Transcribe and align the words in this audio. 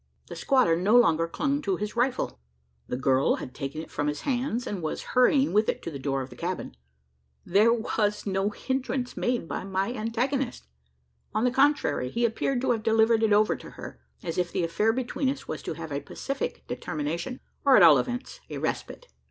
The 0.29 0.35
squatter 0.35 0.75
no 0.75 0.95
longer 0.97 1.27
clung 1.27 1.61
to 1.61 1.75
his 1.75 1.95
rifle. 1.95 2.39
The 2.87 2.97
girl 2.97 3.35
had 3.35 3.53
taken 3.53 3.83
it 3.83 3.91
from 3.91 4.07
his 4.07 4.21
hands; 4.21 4.65
and 4.65 4.81
was 4.81 5.03
hurrying 5.13 5.53
with 5.53 5.69
it 5.69 5.75
into 5.75 5.91
the 5.91 5.99
door 5.99 6.23
of 6.23 6.31
the 6.31 6.35
cabin. 6.35 6.75
There 7.45 7.71
was 7.71 8.25
no 8.25 8.49
hindrance 8.49 9.15
made 9.15 9.47
by 9.47 9.63
my 9.63 9.93
antagonist! 9.93 10.65
On 11.35 11.43
the 11.43 11.51
contrary, 11.51 12.09
he 12.09 12.25
appeared 12.25 12.61
to 12.61 12.71
have 12.71 12.81
delivered 12.81 13.21
it 13.21 13.31
over 13.31 13.55
to 13.57 13.69
her 13.69 14.01
as 14.23 14.39
if 14.39 14.51
the 14.51 14.63
affair 14.63 14.91
between 14.91 15.29
us 15.29 15.47
was 15.47 15.61
to 15.61 15.73
have 15.75 15.91
a 15.91 16.01
pacific 16.01 16.63
termination, 16.81 17.39
or, 17.63 17.77
at 17.77 17.83
all 17.83 17.99
events, 17.99 18.39
a 18.49 18.57
respite. 18.57 19.05